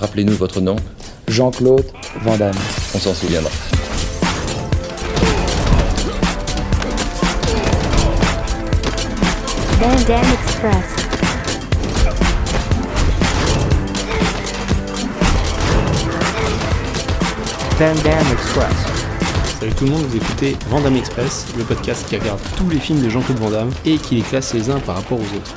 Rappelez-nous 0.00 0.34
votre 0.34 0.60
nom. 0.60 0.76
Jean-Claude 1.26 1.84
Van 2.22 2.36
Damme. 2.36 2.54
On 2.94 2.98
s'en 2.98 3.14
souviendra. 3.14 3.50
Van 9.80 9.96
Damme 10.06 10.32
Express. 10.44 10.98
Van 17.78 17.94
Damme 18.02 18.32
Express. 18.32 18.97
Salut 19.60 19.72
tout 19.74 19.84
le 19.86 19.90
monde, 19.90 20.02
vous 20.02 20.16
écoutez 20.16 20.54
Vandame 20.68 20.96
Express, 20.96 21.46
le 21.58 21.64
podcast 21.64 22.06
qui 22.08 22.16
regarde 22.16 22.38
tous 22.56 22.70
les 22.70 22.78
films 22.78 23.02
de 23.02 23.08
Jean-Claude 23.08 23.38
Van 23.38 23.50
Damme 23.50 23.70
et 23.84 23.96
qui 23.96 24.14
les 24.14 24.20
classe 24.22 24.54
les 24.54 24.70
uns 24.70 24.78
par 24.78 24.94
rapport 24.96 25.18
aux 25.18 25.36
autres. 25.36 25.56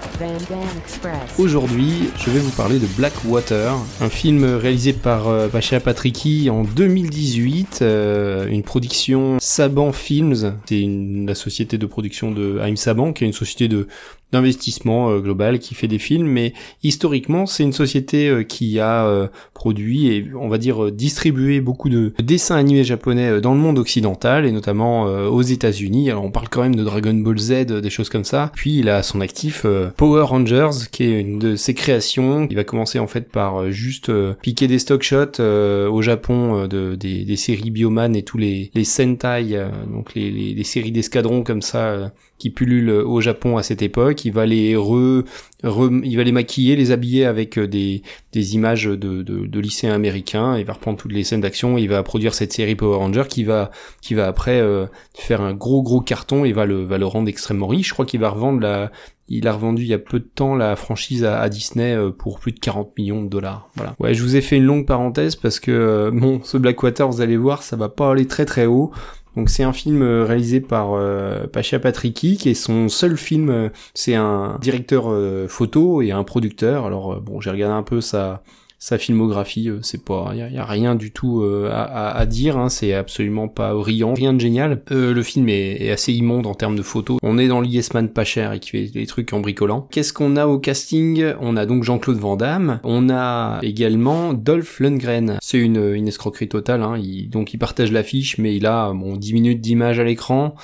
Aujourd'hui, 1.38 2.09
je 2.17 2.31
vais 2.31 2.39
vous 2.39 2.49
parler 2.52 2.79
de 2.79 2.88
Blackwater, 2.88 3.75
un 4.02 4.09
film 4.09 4.43
réalisé 4.43 4.93
par 4.93 5.27
euh, 5.27 5.48
Pacha 5.49 5.79
Patricky 5.79 6.49
en 6.49 6.63
2018, 6.63 7.80
euh, 7.84 8.48
une 8.48 8.63
production 8.63 9.38
Saban 9.39 9.91
Films, 9.91 10.55
c'est 10.66 10.80
une- 10.81 11.27
la 11.27 11.36
société 11.36 11.77
de 11.77 11.86
production 11.86 12.31
de 12.31 12.58
Haïm 12.59 12.77
Saban, 12.77 13.13
qui 13.13 13.23
est 13.23 13.27
une 13.27 13.33
société 13.33 13.67
de 13.67 13.88
d'investissement 14.31 15.09
euh, 15.09 15.20
global 15.20 15.59
qui 15.59 15.76
fait 15.76 15.88
des 15.88 15.99
films, 15.99 16.27
mais 16.27 16.53
historiquement 16.84 17.45
c'est 17.45 17.63
une 17.63 17.73
société 17.73 18.30
euh, 18.30 18.44
qui 18.44 18.80
a 18.80 19.05
euh, 19.05 19.27
produit 19.53 20.08
et 20.08 20.27
on 20.39 20.48
va 20.48 20.58
dire 20.58 20.91
distribué 20.91 21.62
beaucoup 21.62 21.89
de 21.89 22.13
dessins 22.22 22.55
animés 22.55 22.84
japonais 22.84 23.41
dans 23.41 23.53
le 23.53 23.59
monde 23.59 23.77
occidental 23.77 24.45
et 24.45 24.52
notamment 24.52 25.03
aux 25.03 25.41
États-Unis. 25.41 26.09
Alors 26.09 26.23
on 26.23 26.31
parle 26.31 26.49
quand 26.49 26.63
même 26.63 26.75
de 26.75 26.84
Dragon 26.84 27.13
Ball 27.13 27.38
Z, 27.38 27.66
des 27.66 27.89
choses 27.89 28.09
comme 28.09 28.23
ça. 28.23 28.52
Puis 28.55 28.80
il 28.80 28.89
a 28.89 29.03
son 29.03 29.22
actif 29.22 29.66
Power 29.98 30.23
Rangers, 30.23 30.88
qui 30.91 31.03
est 31.03 31.22
une 31.22 31.38
de 31.38 31.55
ses 31.55 31.73
créations. 31.73 32.48
Il 32.50 32.55
va 32.55 32.63
commencer 32.63 32.98
en 32.98 33.08
fait 33.08 33.30
par 33.31 33.72
juste 33.72 34.11
piquer 34.41 34.67
des 34.67 34.80
stock 34.80 35.03
shots 35.03 35.39
au 35.41 36.02
Japon 36.02 36.67
de, 36.67 36.95
des, 36.95 37.23
des 37.23 37.36
séries 37.36 37.70
Bioman 37.70 38.16
et 38.16 38.23
tous 38.23 38.38
les, 38.38 38.72
les 38.73 38.83
Sentai, 38.83 39.58
donc 39.92 40.16
les, 40.16 40.31
les, 40.31 40.53
les 40.53 40.64
séries 40.64 40.92
d'escadrons 40.92 41.44
comme 41.44 41.61
ça. 41.61 42.11
qui 42.42 42.50
pullulent 42.50 42.89
au 42.89 43.22
Japon 43.22 43.58
à 43.58 43.64
cette 43.64 43.83
époque. 43.83 44.20
Il 44.25 44.33
va 44.33 44.45
les 44.45 44.75
re, 44.75 45.23
re- 45.64 46.02
il 46.03 46.16
va 46.17 46.23
les 46.23 46.31
maquiller, 46.31 46.75
les 46.75 46.91
habiller 46.91 47.25
avec 47.25 47.58
euh, 47.58 47.67
des, 47.67 48.02
des 48.33 48.55
images 48.55 48.86
de, 48.86 48.95
de, 48.95 49.23
de 49.23 49.59
lycéens 49.59 49.94
américains. 49.94 50.58
Il 50.58 50.66
va 50.66 50.73
reprendre 50.73 50.97
toutes 50.97 51.14
les 51.14 51.23
scènes 51.23 51.41
d'action. 51.41 51.77
Il 51.77 51.88
va 51.89 52.03
produire 52.03 52.33
cette 52.33 52.53
série 52.53 52.75
Power 52.75 52.97
Ranger 52.97 53.23
qui 53.30 53.44
va, 53.44 53.72
qui 54.02 54.14
va 54.14 54.27
après 54.27 54.59
euh, 54.59 54.86
faire 55.14 55.42
un 55.42 55.53
gros 55.53 55.81
gros 55.81 56.02
carton 56.02 56.45
et 56.45 56.53
va 56.53 56.66
le, 56.66 56.83
va 56.83 56.97
le 56.97 57.05
rendre 57.05 57.30
extrêmement 57.30 57.67
riche. 57.67 57.89
Je 57.89 57.94
crois 57.94 58.05
qu'il 58.05 58.19
va 58.19 58.30
revendre 58.30 58.59
la, 58.61 58.92
il 59.27 59.47
a 59.47 59.53
revendu 59.53 59.83
il 59.83 59.88
y 59.88 59.94
a 59.94 59.99
peu 59.99 60.19
de 60.19 60.25
temps 60.33 60.55
la 60.55 60.75
franchise 60.75 61.23
à, 61.23 61.39
à 61.39 61.47
Disney 61.49 61.94
euh, 61.95 62.09
pour 62.11 62.39
plus 62.39 62.52
de 62.52 62.59
40 62.59 62.97
millions 62.97 63.23
de 63.23 63.30
dollars. 63.30 63.69
Voilà. 63.75 63.95
Ouais, 63.99 64.14
je 64.14 64.22
vous 64.23 64.36
ai 64.36 64.42
fait 64.42 64.58
une 64.58 64.66
longue 64.66 64.86
parenthèse 64.86 65.36
parce 65.36 65.59
que 65.59 65.72
euh, 65.72 66.11
bon, 66.11 66.42
ce 66.44 66.58
Blackwater, 66.58 67.08
vous 67.09 67.22
allez 67.22 67.38
voir, 67.38 67.64
ça 67.64 67.75
va 67.77 67.88
pas 67.89 68.11
aller 68.11 68.27
très 68.27 68.45
très 68.45 68.66
haut. 68.66 68.92
Donc 69.35 69.49
c'est 69.49 69.63
un 69.63 69.71
film 69.73 70.01
euh, 70.01 70.25
réalisé 70.25 70.59
par 70.59 70.93
euh, 70.93 71.47
Pacha 71.47 71.79
Patricky, 71.79 72.37
qui 72.37 72.49
est 72.49 72.53
son 72.53 72.89
seul 72.89 73.17
film. 73.17 73.49
euh, 73.49 73.69
c'est 73.93 74.15
un 74.15 74.57
directeur 74.61 75.05
euh, 75.07 75.47
photo 75.47 76.01
et 76.01 76.11
un 76.11 76.23
producteur. 76.23 76.85
Alors 76.85 77.21
bon, 77.21 77.39
j'ai 77.39 77.49
regardé 77.49 77.73
un 77.73 77.83
peu 77.83 78.02
sa 78.02 78.43
sa 78.83 78.97
filmographie. 78.97 79.69
euh, 79.69 79.77
c'est 79.83 80.03
pas, 80.03 80.33
y 80.35 80.41
a, 80.41 80.49
y 80.49 80.57
a 80.57 80.65
rien 80.65 80.95
du 80.95 81.11
tout 81.11 81.41
euh, 81.43 81.69
à, 81.71 81.83
à- 81.83 82.17
à 82.17 82.25
dire. 82.25 82.57
Hein, 82.57 82.67
c'est 82.69 82.95
absolument 82.95 83.47
pas 83.47 83.75
brillant, 83.75 84.15
rien 84.15 84.33
de 84.33 84.39
génial. 84.39 84.81
Euh, 84.91 85.13
le 85.13 85.21
film 85.21 85.47
est, 85.49 85.83
est 85.83 85.91
assez 85.91 86.11
immonde 86.11 86.47
en 86.47 86.55
termes 86.55 86.75
de 86.75 86.81
photos. 86.81 87.19
On 87.21 87.37
est 87.37 87.47
dans 87.47 87.61
l'Yes 87.61 87.87
Man 87.93 88.09
pas 88.09 88.23
cher 88.23 88.53
et 88.53 88.59
qui 88.59 88.71
fait 88.71 88.85
des 88.87 89.05
trucs 89.05 89.31
en 89.33 89.39
bricolant. 89.39 89.87
Qu'est-ce 89.91 90.13
qu'on 90.13 90.35
a 90.35 90.47
au 90.47 90.57
casting? 90.57 91.23
On 91.39 91.55
a 91.57 91.67
donc 91.67 91.83
Jean-Claude 91.83 92.17
Van 92.17 92.35
Damme. 92.35 92.79
On 92.83 93.11
a 93.11 93.59
également 93.61 94.33
Dolph 94.33 94.79
Lundgren. 94.79 95.37
C'est 95.43 95.59
une, 95.59 95.93
une 95.93 96.07
escroquerie 96.07 96.49
totale. 96.49 96.81
Hein. 96.81 96.97
Il, 96.99 97.29
donc 97.29 97.53
il 97.53 97.59
partage 97.59 97.91
l'affiche, 97.91 98.39
mais 98.39 98.55
il 98.55 98.65
a 98.65 98.91
bon 98.93 99.15
10 99.15 99.33
minutes 99.33 99.61
d'image 99.61 99.99
à 99.99 100.03
l'écran. 100.03 100.55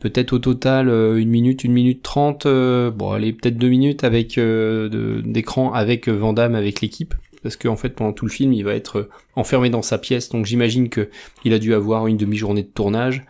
Peut-être 0.00 0.32
au 0.32 0.40
total 0.40 0.88
une 0.88 1.28
minute, 1.30 1.62
une 1.62 1.72
minute 1.72 2.02
trente, 2.02 2.46
euh, 2.46 2.90
bon 2.90 3.12
allez 3.12 3.32
peut-être 3.32 3.56
deux 3.56 3.68
minutes 3.68 4.02
avec 4.02 4.36
euh, 4.36 5.22
d'écran 5.24 5.72
avec 5.72 6.08
euh, 6.08 6.12
Van 6.16 6.32
Damme, 6.32 6.56
avec 6.56 6.80
l'équipe, 6.80 7.14
parce 7.42 7.56
qu'en 7.56 7.76
fait 7.76 7.90
pendant 7.90 8.12
tout 8.12 8.26
le 8.26 8.30
film 8.30 8.52
il 8.52 8.64
va 8.64 8.74
être 8.74 8.98
euh, 8.98 9.10
enfermé 9.36 9.70
dans 9.70 9.82
sa 9.82 9.98
pièce, 9.98 10.28
donc 10.28 10.46
j'imagine 10.46 10.88
que 10.88 11.08
il 11.44 11.52
a 11.52 11.58
dû 11.58 11.74
avoir 11.74 12.06
une 12.06 12.16
demi-journée 12.16 12.62
de 12.62 12.68
tournage. 12.68 13.24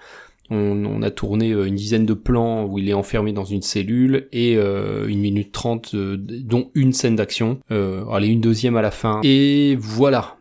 On, 0.54 1.00
a 1.00 1.10
tourné 1.10 1.52
euh, 1.52 1.64
une 1.64 1.76
dizaine 1.76 2.04
de 2.04 2.12
plans 2.12 2.66
où 2.66 2.78
il 2.78 2.86
est 2.86 2.92
enfermé 2.92 3.32
dans 3.32 3.46
une 3.46 3.62
cellule 3.62 4.28
et 4.32 4.56
euh, 4.58 5.06
une 5.06 5.20
minute 5.20 5.50
trente, 5.50 5.96
dont 5.96 6.70
une 6.74 6.92
scène 6.92 7.16
d'action. 7.16 7.58
Allez 7.70 8.28
une 8.28 8.42
deuxième 8.42 8.76
à 8.76 8.82
la 8.82 8.90
fin. 8.90 9.20
Et 9.24 9.76
voilà, 9.80 10.36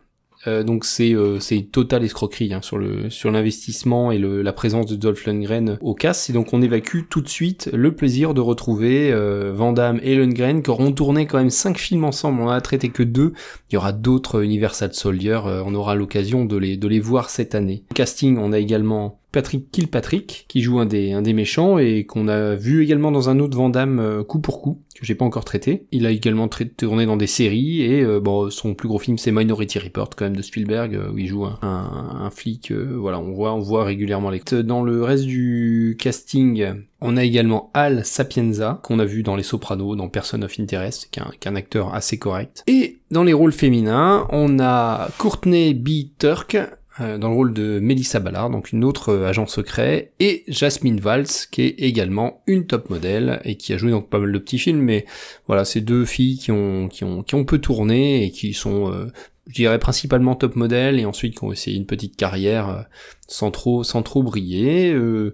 euh, 0.46 0.62
donc 0.64 0.84
c'est 0.84 1.14
euh, 1.14 1.38
une 1.38 1.68
totale 1.68 2.04
escroquerie 2.04 2.52
hein, 2.52 2.60
sur 2.62 2.78
le 2.78 3.10
sur 3.10 3.30
l'investissement 3.30 4.10
et 4.10 4.18
le, 4.18 4.42
la 4.42 4.52
présence 4.52 4.86
de 4.86 4.96
Dolph 4.96 5.24
Lundgren 5.26 5.78
au 5.80 5.94
casse. 5.94 6.30
Et 6.30 6.32
donc 6.32 6.52
on 6.52 6.62
évacue 6.62 7.02
tout 7.08 7.20
de 7.20 7.28
suite 7.28 7.70
le 7.72 7.94
plaisir 7.94 8.34
de 8.34 8.40
retrouver 8.40 9.12
euh, 9.12 9.52
Van 9.54 9.72
Damme 9.72 10.00
et 10.02 10.16
Lundgren 10.16 10.62
qui 10.62 10.70
auront 10.70 10.92
tourné 10.92 11.26
quand 11.26 11.38
même 11.38 11.50
cinq 11.50 11.78
films 11.78 12.04
ensemble. 12.04 12.40
On 12.42 12.46
en 12.46 12.50
a 12.50 12.60
traité 12.60 12.88
que 12.88 13.02
deux. 13.02 13.32
Il 13.70 13.74
y 13.74 13.76
aura 13.76 13.92
d'autres 13.92 14.42
Universal 14.42 14.94
Soldier 14.94 15.40
euh, 15.46 15.62
on 15.64 15.74
aura 15.74 15.94
l'occasion 15.94 16.44
de 16.44 16.56
les 16.56 16.76
de 16.76 16.88
les 16.88 17.00
voir 17.00 17.30
cette 17.30 17.54
année. 17.54 17.84
Casting 17.94 18.38
on 18.38 18.52
a 18.52 18.58
également 18.58 19.21
Patrick 19.32 19.70
Kilpatrick 19.70 20.44
qui 20.48 20.60
joue 20.60 20.78
un 20.78 20.86
des 20.86 21.12
un 21.12 21.22
des 21.22 21.32
méchants 21.32 21.78
et 21.78 22.04
qu'on 22.04 22.28
a 22.28 22.54
vu 22.54 22.82
également 22.82 23.10
dans 23.10 23.28
un 23.28 23.40
autre 23.40 23.56
Van 23.56 23.70
Damme 23.70 23.98
euh, 23.98 24.22
coup 24.22 24.40
pour 24.40 24.60
coup 24.60 24.82
que 24.94 25.06
j'ai 25.06 25.14
pas 25.14 25.24
encore 25.24 25.44
traité. 25.44 25.86
Il 25.90 26.06
a 26.06 26.10
également 26.10 26.48
tourné 26.48 27.06
dans 27.06 27.16
des 27.16 27.26
séries 27.26 27.80
et 27.80 28.02
euh, 28.02 28.20
bon 28.20 28.50
son 28.50 28.74
plus 28.74 28.88
gros 28.88 28.98
film 28.98 29.18
c'est 29.18 29.32
Minority 29.32 29.78
Report 29.78 30.10
quand 30.16 30.26
même 30.26 30.36
de 30.36 30.42
Spielberg 30.42 30.94
euh, 30.94 31.10
où 31.10 31.18
il 31.18 31.26
joue 31.26 31.46
un, 31.46 31.58
un, 31.62 32.24
un 32.26 32.30
flic 32.30 32.70
voilà 32.72 33.18
on 33.18 33.32
voit 33.32 33.54
on 33.54 33.60
voit 33.60 33.84
régulièrement 33.84 34.30
les 34.30 34.42
dans 34.62 34.82
le 34.82 35.02
reste 35.02 35.24
du 35.24 35.96
casting 35.98 36.66
on 37.00 37.16
a 37.16 37.24
également 37.24 37.70
Al 37.74 38.04
Sapienza 38.04 38.80
qu'on 38.82 38.98
a 38.98 39.04
vu 39.04 39.22
dans 39.22 39.34
Les 39.34 39.42
Sopranos 39.42 39.96
dans 39.96 40.08
Person 40.08 40.42
of 40.42 40.58
Interest 40.60 41.08
qui 41.10 41.20
est 41.20 41.22
un, 41.22 41.30
qui 41.38 41.48
est 41.48 41.50
un 41.50 41.56
acteur 41.56 41.94
assez 41.94 42.18
correct. 42.18 42.62
Et 42.66 42.98
dans 43.10 43.24
les 43.24 43.32
rôles 43.32 43.52
féminins 43.52 44.26
on 44.30 44.60
a 44.60 45.08
Courtney 45.18 45.74
B. 45.74 46.16
Turk 46.18 46.56
euh, 47.00 47.18
dans 47.18 47.28
le 47.30 47.34
rôle 47.34 47.52
de 47.54 47.80
Melissa 47.80 48.20
Ballard, 48.20 48.50
donc 48.50 48.72
une 48.72 48.84
autre 48.84 49.10
euh, 49.10 49.28
agent 49.28 49.46
secret, 49.46 50.12
et 50.20 50.44
Jasmine 50.48 51.00
Valls, 51.00 51.26
qui 51.50 51.62
est 51.62 51.80
également 51.80 52.42
une 52.46 52.66
top 52.66 52.90
modèle, 52.90 53.40
et 53.44 53.56
qui 53.56 53.72
a 53.72 53.78
joué 53.78 53.90
dans 53.90 54.02
pas 54.02 54.18
mal 54.18 54.32
de 54.32 54.38
petits 54.38 54.58
films, 54.58 54.80
mais 54.80 55.06
voilà, 55.46 55.64
c'est 55.64 55.80
deux 55.80 56.04
filles 56.04 56.38
qui 56.38 56.52
ont, 56.52 56.88
qui 56.88 57.04
ont, 57.04 57.22
qui 57.22 57.34
ont 57.34 57.44
peu 57.44 57.58
tourné, 57.58 58.24
et 58.24 58.30
qui 58.30 58.52
sont, 58.52 58.92
euh, 58.92 59.06
je 59.48 59.54
dirais, 59.54 59.78
principalement 59.78 60.34
top 60.34 60.56
modèles, 60.56 61.00
et 61.00 61.04
ensuite 61.04 61.38
qui 61.38 61.44
ont 61.44 61.52
essayé 61.52 61.76
une 61.76 61.86
petite 61.86 62.16
carrière 62.16 62.68
euh, 62.68 62.82
sans 63.26 63.50
trop, 63.50 63.84
sans 63.84 64.02
trop 64.02 64.22
briller. 64.22 64.92
euh, 64.92 65.32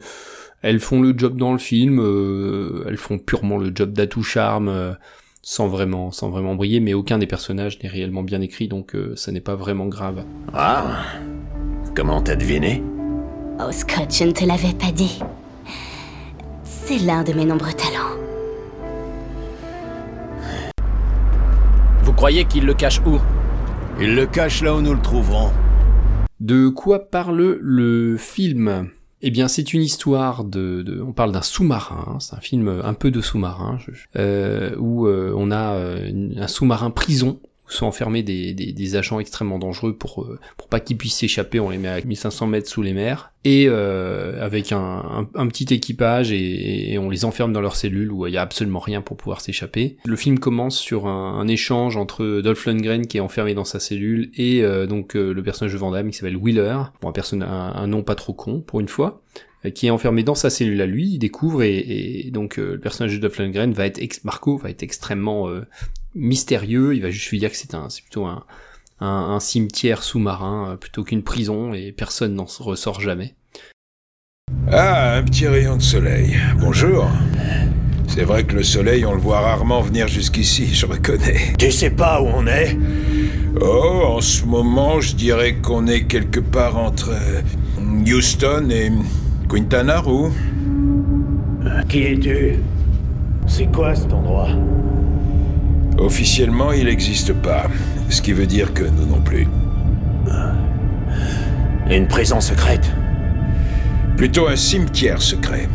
elles 0.63 0.81
font 0.81 1.01
le 1.01 1.17
job 1.17 1.37
dans 1.37 1.53
le 1.53 1.59
film, 1.59 2.01
euh, 2.01 2.85
elles 2.89 2.97
font 2.97 3.19
purement 3.19 3.59
le 3.59 3.71
job 3.75 3.93
d'atout 3.93 4.23
charme, 4.23 4.69
euh, 4.69 4.93
sans 5.49 5.67
vraiment, 5.67 6.11
sans 6.11 6.29
vraiment 6.29 6.55
briller, 6.57 6.79
mais 6.79 6.93
aucun 6.93 7.17
des 7.17 7.27
personnages 7.27 7.83
n'est 7.83 7.89
réellement 7.89 8.23
bien 8.23 8.43
écrit, 8.43 8.69
donc 8.69 8.95
euh, 8.95 9.17
ça 9.17 9.33
n'est 9.33 9.41
pas 9.41 9.55
vraiment 9.55 9.87
grave. 9.87 10.23
Ah 10.53 11.05
Comment 11.97 12.21
t'as 12.21 12.37
deviné? 12.37 12.83
Oh 13.59 13.73
Scott, 13.73 14.15
je 14.15 14.25
ne 14.25 14.33
te 14.33 14.45
l'avais 14.45 14.75
pas 14.75 14.93
dit. 14.93 15.21
C'est 16.65 16.99
l'un 16.99 17.25
de 17.25 17.33
mes 17.33 17.47
nombreux 17.47 17.73
talents. 17.73 18.15
Vous 22.03 22.13
croyez 22.13 22.45
qu'il 22.45 22.67
le 22.67 22.75
cache 22.75 23.01
où? 23.07 23.19
Il 23.99 24.17
le 24.17 24.27
cache 24.27 24.63
là 24.63 24.75
où 24.75 24.83
nous 24.83 24.93
le 24.93 25.01
trouverons. 25.01 25.51
De 26.41 26.69
quoi 26.69 27.11
parle 27.11 27.59
le 27.59 28.19
film? 28.19 28.91
Eh 29.21 29.31
bien, 29.31 29.49
c'est 29.49 29.75
une 29.75 29.83
histoire 29.83 30.45
de, 30.45 31.03
on 31.05 31.13
parle 31.13 31.33
d'un 31.33 31.43
sous-marin. 31.43 32.05
hein, 32.07 32.21
c'est 32.21 32.37
un 32.37 32.41
film 32.41 32.69
un 32.85 32.95
peu 32.95 33.11
de 33.11 33.21
sous-marin 33.21 33.79
euh, 34.17 34.77
où 34.79 35.07
euh, 35.07 35.33
on 35.37 35.51
a 35.51 35.75
euh, 35.75 36.33
un 36.37 36.47
sous-marin 36.47 36.91
prison 36.91 37.41
sont 37.69 37.87
enfermés 37.87 38.23
des, 38.23 38.55
des, 38.55 38.97
agents 38.97 39.21
extrêmement 39.21 39.59
dangereux 39.59 39.97
pour 39.97 40.23
euh, 40.23 40.39
pour 40.57 40.69
pas 40.69 40.81
qu'ils 40.81 40.97
puissent 40.97 41.17
s'échapper. 41.17 41.61
On 41.61 41.71
les 41.71 41.79
met 41.79 41.89
à 41.89 42.01
1500 42.01 42.47
mètres 42.47 42.69
sous 42.69 42.83
les 42.83 42.95
mers 42.95 43.33
et 43.45 43.67
euh, 43.69 44.45
avec 44.45 44.73
un, 44.73 45.29
un, 45.35 45.47
petit 45.47 45.73
équipage 45.73 46.33
et, 46.33 46.99
on 46.99 47.11
les 47.11 47.25
enferme 47.25 47.53
dans 47.53 47.61
leur 47.61 47.77
cellule 47.77 48.11
où 48.11 48.27
il 48.27 48.33
y 48.33 48.37
a 48.37 48.43
absolument 48.43 48.81
rien 48.81 49.03
pour 49.03 49.17
pouvoir 49.17 49.41
s'échapper. 49.41 49.97
Le 50.05 50.17
film 50.17 50.39
commence 50.39 50.79
sur 50.79 51.07
un, 51.07 51.47
échange 51.47 51.97
entre 51.97 52.41
Dolph 52.41 52.67
Lundgren 52.67 53.07
qui 53.07 53.19
est 53.19 53.21
enfermé 53.21 53.55
dans 53.55 53.65
sa 53.65 53.81
cellule 53.81 54.31
et 54.35 54.63
euh, 54.63 54.87
donc 54.87 55.15
le 55.15 55.43
personnage 55.43 55.73
de 55.73 55.79
Van 55.79 55.91
Damme 55.91 56.11
qui 56.11 56.17
s'appelle 56.19 56.37
Wheeler, 56.37 56.79
bon 57.01 57.13
un, 57.13 57.43
un, 57.43 57.87
nom 57.87 58.03
pas 58.03 58.15
trop 58.15 58.33
con 58.33 58.61
pour 58.61 58.81
une 58.81 58.89
fois, 58.89 59.23
qui 59.75 59.87
est 59.87 59.91
enfermé 59.91 60.23
dans 60.23 60.35
sa 60.35 60.51
cellule 60.51 60.81
à 60.81 60.87
lui, 60.87 61.13
il 61.13 61.19
découvre 61.19 61.63
et, 61.63 62.31
donc 62.33 62.57
le 62.57 62.79
personnage 62.79 63.15
de 63.15 63.21
Dolph 63.21 63.39
Lundgren 63.39 63.73
va 63.73 63.87
être 63.87 63.99
ex 63.99 64.25
Marco 64.25 64.57
va 64.57 64.71
être 64.71 64.83
extrêmement 64.83 65.49
mystérieux, 66.15 66.95
il 66.95 67.03
va 67.03 67.11
juste 67.11 67.31
lui 67.31 67.39
dire 67.39 67.51
que 67.51 67.57
c'est 67.57 67.75
un 67.75 67.89
c'est 67.91 68.03
plutôt 68.03 68.27
un, 68.27 68.45
un, 69.01 69.07
un 69.07 69.41
cimetière 69.41 70.03
sous-marin 70.03 70.73
euh, 70.73 70.77
plutôt 70.77 71.05
qu'une 71.05 71.23
prison 71.23 71.73
et 71.75 71.93
personne 71.93 72.35
n'en 72.35 72.45
ressort 72.45 73.01
jamais. 73.01 73.35
Ah, 74.71 75.17
un 75.17 75.23
petit 75.23 75.47
rayon 75.47 75.77
de 75.77 75.83
soleil. 75.83 76.37
Bonjour. 76.59 77.07
C'est 78.07 78.25
vrai 78.25 78.45
que 78.45 78.57
le 78.57 78.63
soleil, 78.63 79.05
on 79.05 79.15
le 79.15 79.21
voit 79.21 79.41
rarement 79.41 79.83
venir 79.83 80.09
jusqu'ici, 80.09 80.75
je 80.75 80.87
reconnais. 80.87 81.53
Tu 81.59 81.71
sais 81.71 81.91
pas 81.91 82.23
où 82.23 82.27
on 82.27 82.47
est? 82.47 82.77
Oh, 83.61 84.03
en 84.07 84.21
ce 84.21 84.45
moment, 84.45 85.01
je 85.01 85.15
dirais 85.15 85.57
qu'on 85.57 85.87
est 85.87 86.05
quelque 86.05 86.41
part 86.41 86.77
entre 86.77 87.11
euh, 87.11 87.43
Houston 88.07 88.69
et 88.71 88.91
Quintana 89.49 90.01
Roo. 90.01 90.31
Qui 91.89 92.03
es-tu? 92.05 92.57
C'est 93.47 93.71
quoi 93.73 93.95
cet 93.95 94.13
endroit? 94.13 94.49
Officiellement, 95.99 96.73
il 96.73 96.85
n'existe 96.85 97.33
pas. 97.33 97.67
Ce 98.09 98.23
qui 98.23 98.33
veut 98.33 98.47
dire 98.47 98.73
que 98.73 98.85
nous 98.85 99.07
non 99.07 99.21
plus. 99.21 99.47
Une 101.91 102.07
prison 102.07 102.41
secrète 102.41 102.93
Plutôt 104.17 104.47
un 104.49 104.57
cimetière 104.57 105.21
secret. 105.23 105.69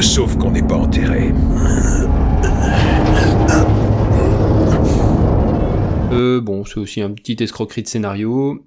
Sauf 0.00 0.36
qu'on 0.36 0.50
n'est 0.50 0.62
pas 0.62 0.76
enterré. 0.76 1.32
Euh, 6.12 6.40
bon, 6.40 6.64
c'est 6.64 6.78
aussi 6.78 7.00
un 7.00 7.10
petit 7.10 7.36
escroquerie 7.42 7.82
de 7.82 7.88
scénario. 7.88 8.64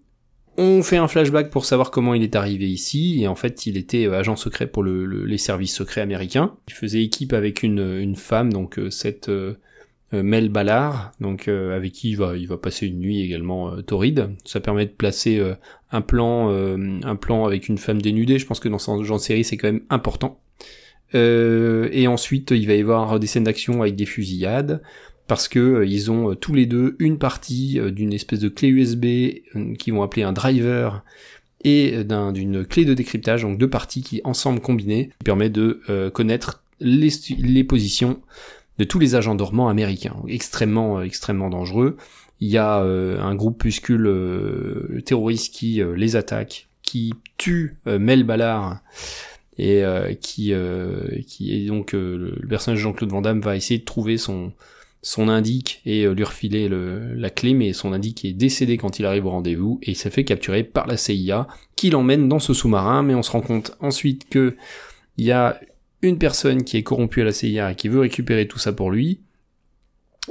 On 0.60 0.82
fait 0.82 0.98
un 0.98 1.08
flashback 1.08 1.52
pour 1.52 1.66
savoir 1.66 1.92
comment 1.92 2.16
il 2.16 2.24
est 2.24 2.36
arrivé 2.36 2.66
ici, 2.68 3.22
et 3.22 3.28
en 3.28 3.36
fait, 3.36 3.68
il 3.68 3.78
était 3.78 4.08
euh, 4.08 4.18
agent 4.18 4.36
secret 4.36 4.66
pour 4.66 4.82
le- 4.82 5.06
le- 5.06 5.24
les 5.26 5.38
services 5.38 5.76
secrets 5.76 6.02
américains. 6.02 6.56
Il 6.68 6.74
faisait 6.74 7.04
équipe 7.04 7.34
avec 7.34 7.62
une, 7.62 8.00
une 8.00 8.16
femme, 8.16 8.52
donc 8.52 8.80
euh, 8.80 8.90
cette 8.90 9.30
euh, 9.30 9.54
euh, 10.16 10.24
Mel 10.24 10.50
Ballard, 10.50 11.12
donc 11.20 11.48
avec 11.48 11.92
qui 11.92 12.10
il 12.10 12.18
va, 12.18 12.58
passer 12.58 12.88
une 12.88 13.00
nuit 13.00 13.22
également 13.22 13.82
torride. 13.84 14.32
Ça 14.46 14.60
permet 14.60 14.86
de 14.86 14.92
placer 14.92 15.40
un 15.92 16.02
plan, 16.02 16.50
un 16.50 17.16
plan 17.18 17.46
avec 17.46 17.68
une 17.68 17.78
femme 17.78 18.02
dénudée. 18.02 18.40
Je 18.40 18.46
pense 18.46 18.62
que 18.62 18.70
dans 18.70 18.80
ce 18.80 19.04
genre 19.04 19.18
de 19.18 19.22
série, 19.22 19.44
c'est 19.44 19.58
quand 19.58 19.68
même 19.68 19.84
important. 19.90 20.40
Et 21.14 22.08
ensuite, 22.08 22.52
il 22.52 22.66
va 22.68 22.76
y 22.76 22.80
avoir 22.80 23.20
des 23.20 23.28
scènes 23.28 23.44
d'action 23.44 23.82
avec 23.82 23.98
des 23.98 24.06
fusillades 24.06 24.82
parce 25.28 25.48
que 25.48 25.60
euh, 25.60 25.86
ils 25.86 26.10
ont 26.12 26.32
euh, 26.32 26.36
tous 26.36 26.54
les 26.54 26.66
deux 26.66 26.96
une 27.00 27.18
partie 27.18 27.80
euh, 27.80 27.92
d'une 27.92 28.14
espèce 28.14 28.40
de 28.40 28.50
clé 28.50 28.70
USB 28.70 29.06
euh, 29.56 29.74
qu'ils 29.76 29.94
vont 29.94 30.02
appeler 30.04 30.24
un 30.24 30.34
driver 30.34 31.04
et 31.64 31.94
euh, 31.96 32.04
d'un- 32.04 32.32
d'une 32.32 32.66
clé 32.66 32.86
de 32.86 32.94
décryptage, 32.94 33.42
donc 33.44 33.58
deux 33.58 33.70
parties 33.70 34.02
qui 34.02 34.22
ensemble 34.24 34.60
combinées 34.60 35.10
permet 35.24 35.50
de 35.50 35.82
euh, 35.90 36.10
connaître 36.10 36.64
les, 36.80 37.10
les 37.40 37.64
positions 37.64 38.20
de 38.78 38.84
tous 38.84 39.00
les 39.00 39.16
agents 39.16 39.36
dormants 39.36 39.70
américains, 39.70 40.16
extrêmement 40.28 41.02
extrêmement 41.02 41.50
dangereux. 41.50 41.98
Il 42.40 42.48
y 42.50 42.58
a 42.60 42.76
un 42.78 43.34
groupuscule 43.34 45.02
terroriste 45.06 45.52
qui 45.54 45.82
les 45.96 46.16
attaque, 46.16 46.68
qui 46.84 47.14
tue 47.38 47.76
Mel 47.88 48.24
Ballard 48.24 48.80
et 49.58 49.82
qui 50.22 50.54
qui 51.28 51.56
est 51.56 51.66
donc 51.66 51.94
le- 51.94 52.36
personnage 52.48 52.78
de 52.78 52.84
Jean-Claude 52.84 53.10
Van 53.10 53.22
Damme 53.22 53.42
va 53.42 53.56
essayer 53.56 53.80
de 53.80 53.86
trouver 53.86 54.18
son 54.20 54.52
son 55.10 55.30
indique 55.30 55.82
et 55.86 56.04
euh, 56.04 56.14
lui 56.14 56.26
refiler 56.26 56.68
le- 56.68 57.14
la 57.14 57.30
clé, 57.30 57.54
mais 57.54 57.72
son 57.72 57.94
indique 57.94 58.26
est 58.26 58.34
décédé 58.34 58.76
quand 58.78 59.00
il 59.00 59.06
arrive 59.06 59.26
au 59.26 59.30
rendez-vous 59.30 59.80
et 59.82 59.92
il 59.92 59.96
s'est 59.96 60.10
fait 60.10 60.26
capturer 60.26 60.66
par 60.66 60.86
la 60.86 60.98
CIA 60.98 61.48
qui 61.78 61.90
l'emmène 61.90 62.28
dans 62.28 62.40
ce 62.40 62.54
sous-marin, 62.54 63.04
mais 63.04 63.16
on 63.16 63.24
se 63.24 63.32
rend 63.32 63.40
compte 63.40 63.72
ensuite 63.80 64.28
que 64.30 64.58
il 65.16 65.24
y 65.26 65.32
a 65.32 65.62
une 66.02 66.18
personne 66.18 66.66
qui 66.66 66.76
est 66.76 66.84
corrompue 66.84 67.22
à 67.22 67.24
la 67.24 67.32
CIA 67.32 67.72
et 67.72 67.76
qui 67.76 67.88
veut 67.88 68.02
récupérer 68.02 68.50
tout 68.50 68.60
ça 68.60 68.74
pour 68.74 68.92
lui 68.92 69.22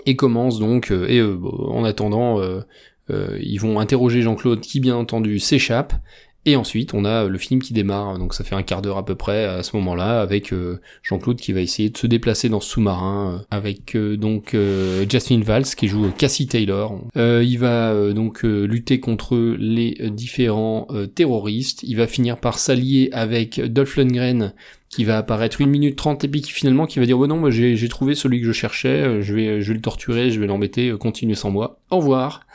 et 0.05 0.15
commence 0.15 0.59
donc 0.59 0.91
euh, 0.91 1.07
et 1.09 1.21
euh, 1.21 1.39
en 1.69 1.83
attendant 1.85 2.39
euh, 2.41 2.61
ils 3.41 3.59
vont 3.59 3.81
interroger 3.81 4.21
Jean-Claude 4.21 4.61
qui 4.61 4.81
bien 4.81 4.97
entendu 4.97 5.39
s'échappe 5.39 5.95
et 6.49 6.55
ensuite, 6.55 6.95
on 6.95 7.05
a 7.05 7.25
le 7.25 7.39
film 7.39 7.61
qui 7.61 7.73
démarre, 7.73 8.21
donc 8.21 8.33
ça 8.33 8.45
fait 8.45 8.55
un 8.55 8.63
quart 8.63 8.81
d'heure 8.81 8.99
à 8.99 9.05
peu 9.05 9.17
près 9.17 9.47
à 9.47 9.65
ce 9.65 9.75
moment-là, 9.77 10.21
avec 10.21 10.53
euh, 10.53 10.81
Jean-Claude 11.03 11.41
qui 11.41 11.53
va 11.53 11.61
essayer 11.61 11.91
de 11.91 11.99
se 11.99 12.07
déplacer 12.07 12.49
dans 12.49 12.61
ce 12.61 12.71
sous-marin, 12.71 13.41
euh, 13.41 13.45
avec 13.51 13.97
euh, 13.97 14.17
donc 14.17 14.57
Jasmine 15.09 15.43
Valls 15.43 15.65
qui 15.65 15.89
joue 15.89 16.09
Cassie 16.17 16.47
Taylor. 16.47 17.01
Il 17.17 17.57
va 17.57 18.13
donc 18.13 18.45
lutter 18.45 19.01
contre 19.01 19.37
les 19.59 19.97
différents 20.11 20.87
terroristes. 21.15 21.83
Il 21.83 21.97
va 21.97 22.07
finir 22.07 22.39
par 22.39 22.61
s'allier 22.61 23.09
avec 23.13 23.61
Dolph 23.61 23.97
Lundgren 23.97 24.53
qui 24.89 25.05
va 25.05 25.19
apparaître 25.19 25.61
une 25.61 25.71
minute 25.71 25.97
trente 25.97 26.23
et 26.23 26.29
puis 26.29 26.43
qui 26.43 26.53
finalement 26.53 26.87
qui 26.87 27.01
va 27.01 27.07
dire 27.07 27.19
oh 27.19 27.27
non 27.27 27.39
moi 27.39 27.51
j'ai 27.51 27.89
trouvé 27.89 28.15
celui 28.15 28.41
que 28.41 28.47
je 28.47 28.53
cherchais, 28.53 29.21
je 29.21 29.35
vais 29.35 29.61
je 29.61 29.69
vais 29.69 29.75
le 29.75 29.81
torturer, 29.81 30.31
je 30.31 30.39
vais 30.39 30.47
l'embêter, 30.47 30.93
continuez 30.99 31.35
sans 31.35 31.51
moi. 31.51 31.81
Au 31.91 31.97
revoir. 31.97 32.47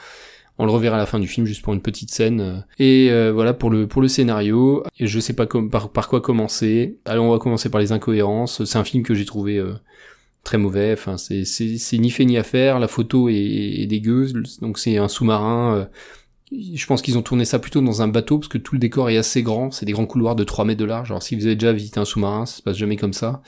On 0.58 0.66
le 0.66 0.72
reverra 0.72 0.98
à 0.98 1.00
la 1.00 1.06
fin 1.06 1.20
du 1.20 1.28
film 1.28 1.48
juste 1.48 1.64
pour 1.64 1.74
une 1.74 1.82
petite 1.82 2.12
scène. 2.12 2.66
Et 2.78 3.10
euh, 3.10 3.32
voilà 3.32 3.54
pour 3.54 3.72
le 3.72 4.08
scénario. 4.08 4.84
Et 5.00 5.08
je 5.08 5.20
sais 5.20 5.34
pas 5.34 5.48
par, 5.48 6.08
quoi 6.08 6.22
commencer. 6.22 6.98
Alors 7.06 7.26
on 7.26 7.32
va 7.32 7.40
commencer 7.40 7.70
par 7.70 7.82
les 7.82 7.92
incohérences. 7.92 8.64
C'est 8.66 8.78
un 8.78 8.84
film 8.84 9.04
que 9.04 9.14
j'ai 9.16 9.26
trouvé 9.26 9.58
euh, 9.58 9.74
très 10.44 10.58
mauvais. 10.58 10.94
Enfin 10.94 11.18
c'est 11.18 11.46
c'est 11.46 11.98
ni 11.98 12.12
fait 12.12 12.26
ni 12.26 12.38
à 12.38 12.44
faire. 12.44 12.80
La 12.80 12.88
photo 12.88 13.30
est, 13.30 13.88
dégueu. 13.88 14.32
Donc 14.62 14.78
c'est 14.78 14.98
un 14.98 15.08
sous-marin. 15.08 15.76
euh, 15.76 15.86
je 16.52 16.86
pense 16.86 17.02
qu'ils 17.02 17.18
ont 17.18 17.22
tourné 17.22 17.46
ça 17.46 17.60
plutôt 17.60 17.82
dans 17.82 18.02
un 18.02 18.10
bateau 18.10 18.38
parce 18.38 18.50
que 18.50 18.58
tout 18.58 18.76
le 18.76 18.80
décor 18.80 19.10
est 19.10 19.18
assez 19.18 19.42
grand. 19.42 19.72
C'est 19.72 19.86
des 19.86 19.94
grands 19.94 20.06
couloirs 20.06 20.36
de 20.36 20.44
3 20.44 20.66
mètres 20.66 20.80
de 20.80 20.86
large. 20.86 21.10
Alors 21.10 21.24
si 21.24 21.36
vous 21.36 21.46
avez 21.46 21.56
déjà 21.56 21.72
visité 21.74 22.00
un 22.00 22.06
sous-marin, 22.06 22.46
ça 22.46 22.58
se 22.58 22.62
passe 22.62 22.78
jamais 22.78 22.98
comme 22.98 23.14
ça. 23.14 23.42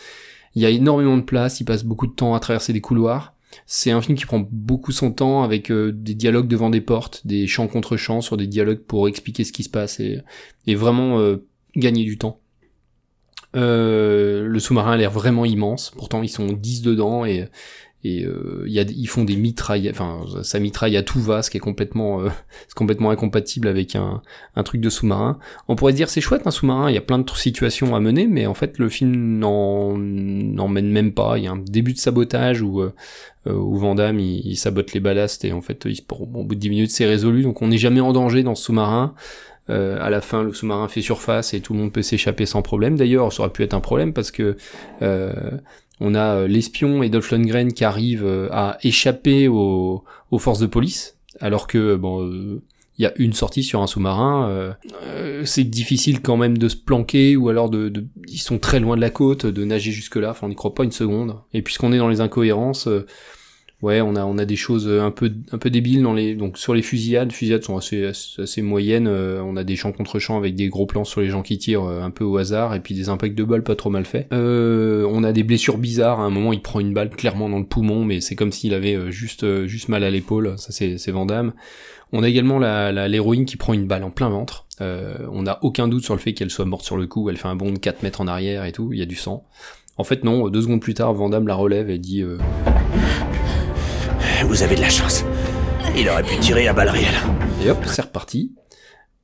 Il 0.55 0.61
y 0.61 0.65
a 0.65 0.69
énormément 0.69 1.17
de 1.17 1.23
place. 1.23 1.59
Il 1.59 1.65
passe 1.65 1.83
beaucoup 1.83 2.07
de 2.07 2.13
temps 2.13 2.33
à 2.33 2.39
traverser 2.39 2.73
des 2.73 2.81
couloirs. 2.81 3.33
C'est 3.65 3.91
un 3.91 4.01
film 4.01 4.17
qui 4.17 4.25
prend 4.25 4.45
beaucoup 4.51 4.91
son 4.91 5.11
temps 5.11 5.43
avec 5.43 5.71
euh, 5.71 5.91
des 5.91 6.13
dialogues 6.13 6.47
devant 6.47 6.69
des 6.69 6.81
portes, 6.81 7.25
des 7.25 7.47
chants 7.47 7.67
contre 7.67 7.97
chants 7.97 8.21
sur 8.21 8.37
des 8.37 8.47
dialogues 8.47 8.81
pour 8.81 9.07
expliquer 9.07 9.43
ce 9.43 9.51
qui 9.51 9.63
se 9.63 9.69
passe 9.69 9.99
et, 9.99 10.23
vraiment 10.75 11.19
euh, 11.19 11.45
gagner 11.75 12.03
du 12.03 12.17
temps. 12.17 12.39
Euh, 13.55 14.47
le 14.47 14.59
sous-marin 14.59 14.93
a 14.93 14.97
l'air 14.97 15.11
vraiment 15.11 15.45
immense, 15.45 15.91
pourtant 15.91 16.23
ils 16.23 16.29
sont 16.29 16.47
10 16.47 16.81
dedans 16.81 17.23
et 17.23 17.47
et 18.03 18.25
euh, 18.25 18.63
y 18.67 18.79
a, 18.79 18.83
ils 18.83 19.07
font 19.07 19.23
des 19.23 19.35
mitrailles, 19.35 19.89
enfin 19.89 20.21
ça 20.43 20.59
mitraille 20.59 20.97
à 20.97 21.03
tout 21.03 21.19
va, 21.21 21.41
ce 21.41 21.49
qui 21.49 21.57
est 21.57 21.61
complètement, 21.61 22.21
euh, 22.21 22.29
c'est 22.67 22.75
complètement 22.75 23.11
incompatible 23.11 23.67
avec 23.67 23.95
un, 23.95 24.21
un 24.55 24.63
truc 24.63 24.81
de 24.81 24.89
sous-marin. 24.89 25.39
On 25.67 25.75
pourrait 25.75 25.93
dire 25.93 26.09
c'est 26.09 26.21
chouette 26.21 26.45
un 26.45 26.51
sous-marin, 26.51 26.89
il 26.89 26.95
y 26.95 26.97
a 26.97 27.01
plein 27.01 27.19
de 27.19 27.29
situations 27.31 27.95
à 27.95 27.99
mener, 27.99 28.27
mais 28.27 28.45
en 28.45 28.53
fait 28.53 28.77
le 28.77 28.89
film 28.89 29.39
n'en 29.39 29.97
n'en 29.97 30.67
mène 30.67 30.91
même 30.91 31.13
pas. 31.13 31.37
Il 31.37 31.45
y 31.45 31.47
a 31.47 31.51
un 31.51 31.57
début 31.57 31.93
de 31.93 31.99
sabotage 31.99 32.61
où 32.61 32.81
euh, 32.81 32.93
euh, 33.47 33.53
où 33.53 33.77
Van 33.77 33.95
il, 33.95 34.19
il 34.19 34.55
sabote 34.55 34.93
les 34.93 34.99
ballasts 34.99 35.45
et 35.45 35.53
en 35.53 35.61
fait 35.61 35.85
au 36.09 36.25
bout 36.25 36.55
de 36.55 36.59
10 36.59 36.69
minutes 36.69 36.91
c'est 36.91 37.05
résolu, 37.05 37.43
donc 37.43 37.61
on 37.61 37.67
n'est 37.67 37.77
jamais 37.77 38.01
en 38.01 38.11
danger 38.13 38.43
dans 38.43 38.55
ce 38.55 38.65
sous-marin. 38.65 39.15
Euh, 39.69 39.97
à 40.01 40.09
la 40.09 40.19
fin, 40.19 40.43
le 40.43 40.53
sous-marin 40.53 40.89
fait 40.89 41.01
surface 41.01 41.53
et 41.53 41.61
tout 41.61 41.73
le 41.73 41.79
monde 41.79 41.93
peut 41.93 42.01
s'échapper 42.01 42.45
sans 42.45 42.61
problème. 42.61 42.97
D'ailleurs, 42.97 43.31
ça 43.31 43.43
aurait 43.43 43.51
pu 43.51 43.63
être 43.63 43.73
un 43.73 43.79
problème 43.79 44.11
parce 44.11 44.29
que 44.29 44.57
euh, 45.01 45.51
on 45.99 46.15
a 46.15 46.35
euh, 46.35 46.47
l'espion 46.47 46.99
Dolph 47.07 47.31
Lundgren 47.31 47.73
qui 47.73 47.83
arrivent 47.83 48.25
euh, 48.25 48.49
à 48.51 48.77
échapper 48.83 49.47
aux, 49.47 50.03
forces 50.37 50.59
de 50.59 50.65
police, 50.65 51.17
alors 51.39 51.67
que 51.67 51.95
bon, 51.95 52.27
euh, 52.27 52.61
il 52.97 53.03
y 53.03 53.05
a 53.05 53.13
une 53.17 53.33
sortie 53.33 53.63
sur 53.63 53.81
un 53.81 53.87
sous-marin. 53.87 54.49
euh, 54.49 55.43
c'est 55.45 55.63
difficile 55.63 56.21
quand 56.21 56.37
même 56.37 56.57
de 56.57 56.67
se 56.67 56.75
planquer 56.75 57.35
ou 57.35 57.49
alors 57.49 57.69
de, 57.69 57.91
ils 58.27 58.37
sont 58.39 58.59
très 58.59 58.79
loin 58.79 58.95
de 58.95 59.01
la 59.01 59.09
côte, 59.09 59.45
de 59.45 59.65
nager 59.65 59.91
jusque 59.91 60.15
là. 60.15 60.31
Enfin, 60.31 60.47
on 60.47 60.49
n'y 60.49 60.55
croit 60.55 60.75
pas 60.75 60.83
une 60.83 60.91
seconde. 60.91 61.35
Et 61.53 61.61
puisqu'on 61.61 61.91
est 61.91 61.97
dans 61.97 62.09
les 62.09 62.21
incohérences. 62.21 62.87
Ouais, 63.83 63.99
on 63.99 64.15
a 64.15 64.23
on 64.23 64.37
a 64.37 64.45
des 64.45 64.55
choses 64.55 64.87
un 64.87 65.11
peu 65.11 65.29
un 65.51 65.57
peu 65.57 65.69
débiles 65.69 66.01
dans 66.03 66.13
les 66.13 66.35
donc 66.35 66.57
sur 66.57 66.73
les 66.73 66.81
fusillades, 66.81 67.27
les 67.27 67.33
fusillades 67.35 67.63
sont 67.63 67.75
assez 67.75 68.61
moyennes. 68.61 69.07
euh, 69.07 69.41
on 69.43 69.57
a 69.57 69.65
des 69.65 69.75
champs 69.75 69.91
contre 69.91 70.19
champs 70.19 70.37
avec 70.37 70.55
des 70.55 70.69
gros 70.69 70.85
plans 70.85 71.03
sur 71.03 71.19
les 71.19 71.27
gens 71.27 71.41
qui 71.41 71.57
tirent 71.57 71.83
euh, 71.83 72.01
un 72.01 72.09
peu 72.09 72.23
au 72.23 72.37
hasard 72.37 72.73
et 72.75 72.79
puis 72.79 72.95
des 72.95 73.09
impacts 73.09 73.37
de 73.37 73.43
balles 73.43 73.61
pas 73.61 73.75
trop 73.75 73.89
mal 73.89 74.05
faits. 74.05 74.31
Euh, 74.31 75.05
on 75.11 75.25
a 75.25 75.33
des 75.33 75.43
blessures 75.43 75.77
bizarres. 75.77 76.21
À 76.21 76.23
un 76.23 76.29
moment, 76.29 76.53
il 76.53 76.61
prend 76.61 76.79
une 76.79 76.93
balle 76.93 77.09
clairement 77.09 77.49
dans 77.49 77.59
le 77.59 77.65
poumon, 77.65 78.05
mais 78.05 78.21
c'est 78.21 78.35
comme 78.35 78.53
s'il 78.53 78.73
avait 78.73 78.95
euh, 78.95 79.11
juste 79.11 79.43
euh, 79.43 79.67
juste 79.67 79.89
mal 79.89 80.05
à 80.05 80.09
l'épaule. 80.11 80.53
Ça 80.57 80.71
c'est 80.71 80.97
c'est 80.97 81.11
Van 81.11 81.25
Damme. 81.25 81.51
On 82.13 82.23
a 82.23 82.29
également 82.29 82.59
la 82.59 83.09
l'héroïne 83.09 83.43
qui 83.43 83.57
prend 83.57 83.73
une 83.73 83.87
balle 83.87 84.05
en 84.05 84.11
plein 84.11 84.29
ventre. 84.29 84.65
Euh, 84.79 85.17
on 85.29 85.41
n'a 85.41 85.59
aucun 85.61 85.89
doute 85.89 86.05
sur 86.05 86.13
le 86.13 86.21
fait 86.21 86.33
qu'elle 86.33 86.51
soit 86.51 86.63
morte 86.63 86.85
sur 86.85 86.95
le 86.95 87.05
coup. 87.05 87.29
Elle 87.29 87.35
fait 87.35 87.49
un 87.49 87.57
bond 87.57 87.73
de 87.73 87.79
4 87.79 88.01
mètres 88.01 88.21
en 88.21 88.27
arrière 88.27 88.63
et 88.63 88.71
tout. 88.71 88.93
Il 88.93 88.99
y 88.99 89.01
a 89.01 89.05
du 89.05 89.15
sang. 89.15 89.43
En 89.97 90.05
fait, 90.05 90.23
non. 90.23 90.47
Deux 90.47 90.61
secondes 90.61 90.79
plus 90.79 90.93
tard, 90.93 91.13
Van 91.13 91.27
Damme 91.27 91.47
la 91.49 91.55
relève 91.55 91.89
et 91.89 91.97
dit. 91.97 92.23
Euh, 94.43 94.47
Vous 94.47 94.63
avez 94.63 94.75
de 94.75 94.81
la 94.81 94.89
chance. 94.89 95.23
Il 95.97 96.09
aurait 96.09 96.23
pu 96.23 96.37
tirer 96.37 96.67
à 96.67 96.73
balles 96.73 96.89
réelles. 96.89 97.21
Et 97.63 97.69
hop, 97.69 97.79
c'est 97.85 98.01
reparti. 98.01 98.51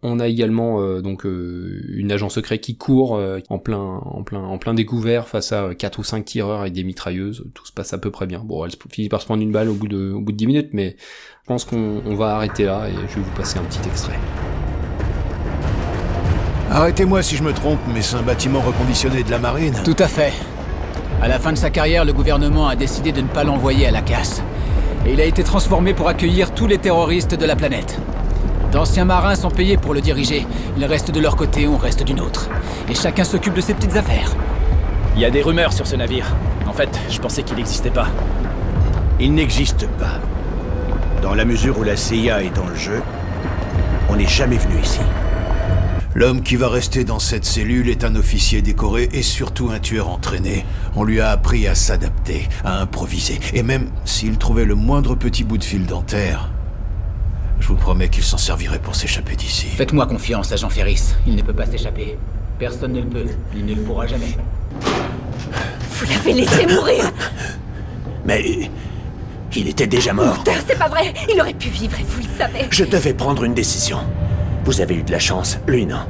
On 0.02 0.22
a 0.22 0.28
également 0.28 0.82
euh, 0.82 1.02
donc 1.02 1.26
euh, 1.26 1.82
une 1.90 2.14
agent 2.14 2.30
secret 2.30 2.60
qui 2.60 2.78
court 2.78 3.18
euh, 3.18 3.40
en 3.50 3.60
plein 3.60 3.78
en 3.80 4.24
plein 4.24 4.40
en 4.40 4.58
plein 4.58 4.74
découvert 4.74 5.28
face 5.28 5.52
à 5.52 5.64
euh, 5.64 5.74
quatre 5.74 6.00
ou 6.00 6.04
cinq 6.06 6.24
tireurs 6.24 6.62
avec 6.62 6.72
des 6.72 6.86
mitrailleuses. 6.86 7.44
Tout 7.54 7.66
se 7.66 7.74
passe 7.74 7.92
à 7.92 7.98
peu 7.98 8.10
près 8.10 8.26
bien. 8.26 8.40
Bon, 8.40 8.64
elle 8.64 8.72
finit 8.90 9.10
par 9.10 9.20
se 9.20 9.26
prendre 9.26 9.44
une 9.44 9.52
balle 9.52 9.68
au 9.68 9.74
bout 9.74 9.90
de 9.90 10.14
au 10.14 10.22
bout 10.22 10.32
de 10.32 10.38
10 10.38 10.48
minutes, 10.48 10.70
mais 10.72 10.96
je 11.44 11.48
pense 11.48 11.66
qu'on 11.66 12.02
on 12.06 12.16
va 12.16 12.36
arrêter 12.36 12.64
là 12.64 12.88
et 12.88 12.94
je 13.10 13.16
vais 13.16 13.22
vous 13.22 13.36
passer 13.36 13.60
un 13.60 13.64
petit 13.64 13.86
extrait. 13.90 14.18
Arrêtez-moi 16.72 17.22
si 17.22 17.36
je 17.36 17.44
me 17.44 17.52
trompe, 17.52 17.80
mais 17.94 18.02
c'est 18.02 18.16
un 18.16 18.22
bâtiment 18.22 18.62
reconditionné 18.62 19.24
de 19.24 19.32
la 19.32 19.40
marine. 19.40 19.74
Tout 19.84 19.96
à 20.00 20.08
fait. 20.08 20.32
À 21.22 21.28
la 21.28 21.40
fin 21.40 21.52
de 21.52 21.58
sa 21.58 21.72
carrière, 21.72 22.06
le 22.06 22.14
gouvernement 22.14 22.70
a 22.70 22.78
décidé 22.78 23.12
de 23.12 23.20
ne 23.20 23.28
pas 23.28 23.44
l'envoyer 23.44 23.88
à 23.88 23.92
la 23.92 24.02
casse. 24.02 24.42
Et 25.06 25.14
il 25.14 25.22
a 25.22 25.26
été 25.26 25.44
transformé 25.44 25.94
pour 25.94 26.08
accueillir 26.08 26.54
tous 26.54 26.68
les 26.68 26.78
terroristes 26.78 27.36
de 27.36 27.46
la 27.46 27.56
planète. 27.56 28.00
D'anciens 28.72 29.06
marins 29.06 29.36
sont 29.36 29.50
payés 29.50 29.78
pour 29.78 29.94
le 29.94 30.02
diriger. 30.02 30.46
Ils 30.78 30.86
restent 30.86 31.12
de 31.12 31.20
leur 31.20 31.36
côté, 31.36 31.68
on 31.68 31.78
reste 31.78 32.04
d'une 32.04 32.20
autre. 32.20 32.50
Et 32.90 32.96
chacun 32.96 33.24
s'occupe 33.24 33.54
de 33.54 33.62
ses 33.62 33.74
petites 33.74 33.96
affaires. 33.96 34.36
Il 35.16 35.22
y 35.22 35.26
a 35.26 35.32
des 35.32 35.42
rumeurs 35.42 35.74
sur 35.74 35.88
ce 35.88 35.96
navire. 35.96 36.28
En 36.68 36.74
fait, 36.74 36.90
je 37.10 37.20
pensais 37.20 37.44
qu'il 37.44 37.58
n'existait 37.58 37.90
pas. 37.90 38.08
Il 39.20 39.34
n'existe 39.34 39.88
pas. 39.98 40.20
Dans 41.22 41.34
la 41.34 41.46
mesure 41.46 41.80
où 41.80 41.84
la 41.84 41.98
CIA 41.98 42.44
est 42.44 42.56
dans 42.56 42.68
le 42.68 42.76
jeu, 42.76 43.02
on 44.10 44.16
n'est 44.16 44.28
jamais 44.28 44.58
venu 44.58 44.80
ici. 44.82 45.02
L'homme 46.16 46.42
qui 46.42 46.56
va 46.56 46.70
rester 46.70 47.04
dans 47.04 47.20
cette 47.20 47.46
cellule 47.46 47.88
est 47.88 48.04
un 48.04 48.16
officier 48.16 48.64
décoré 48.64 49.10
et 49.14 49.22
surtout 49.22 49.70
un 49.70 49.80
tueur 49.80 50.10
entraîné. 50.10 50.66
On 50.96 51.04
lui 51.04 51.22
a 51.22 51.30
appris 51.30 51.68
à 51.68 51.76
s'adapter, 51.76 52.50
à 52.66 52.82
improviser. 52.82 53.40
Et 53.54 53.62
même 53.62 53.92
s'il 54.06 54.38
trouvait 54.40 54.66
le 54.66 54.74
moindre 54.74 55.14
petit 55.14 55.44
bout 55.44 55.60
de 55.60 55.64
fil 55.64 55.86
dentaire, 55.86 56.50
je 57.60 57.68
vous 57.68 57.76
promets 57.76 58.10
qu'il 58.10 58.24
s'en 58.24 58.38
servirait 58.38 58.80
pour 58.80 58.96
s'échapper 58.96 59.36
d'ici. 59.36 59.68
Faites-moi 59.68 60.08
confiance, 60.08 60.52
agent 60.52 60.70
Ferris. 60.70 61.14
Il 61.28 61.36
ne 61.36 61.44
peut 61.44 61.54
pas 61.54 61.68
s'échapper. 61.68 62.18
Personne 62.58 62.94
ne 62.94 63.02
le 63.02 63.08
peut. 63.08 63.26
Il 63.56 63.66
ne 63.66 63.76
le 63.76 63.82
pourra 63.82 64.08
jamais. 64.08 64.36
Vous 65.92 66.06
l'avez 66.10 66.34
laissé 66.34 66.66
mourir 66.66 67.12
Mais... 68.26 68.70
Il 69.56 69.68
était 69.68 69.88
déjà 69.88 70.14
mort. 70.14 70.44
C'est 70.68 70.78
pas 70.78 70.90
vrai 70.90 71.12
Il 71.28 71.42
aurait 71.42 71.54
pu 71.54 71.70
vivre 71.70 72.00
et 72.00 72.04
vous 72.04 72.20
le 72.20 72.38
savez. 72.38 72.68
Je 72.70 72.84
devais 72.84 73.16
prendre 73.16 73.44
une 73.44 73.56
décision. 73.56 73.98
Vous 74.66 74.82
avez 74.82 74.96
eu 74.96 75.04
de 75.04 75.12
la 75.12 75.20
chance, 75.20 75.58
lui 75.68 75.86
non. 75.86 76.02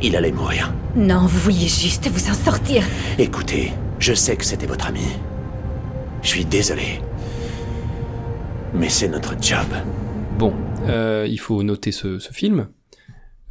Il 0.00 0.16
allait 0.16 0.32
mourir. 0.32 0.72
Non, 0.96 1.20
vous 1.26 1.38
vouliez 1.38 1.68
juste 1.68 2.08
vous 2.08 2.30
en 2.30 2.34
sortir. 2.34 2.82
Écoutez, 3.18 3.72
je 3.98 4.14
sais 4.14 4.36
que 4.36 4.44
c'était 4.44 4.66
votre 4.66 4.86
ami. 4.88 5.06
Je 6.22 6.28
suis 6.28 6.44
désolé. 6.44 7.00
Mais 8.74 8.88
c'est 8.88 9.08
notre 9.08 9.34
job. 9.40 9.66
Bon, 10.38 10.54
euh, 10.88 11.26
il 11.28 11.38
faut 11.38 11.62
noter 11.62 11.92
ce, 11.92 12.18
ce 12.18 12.32
film. 12.32 12.68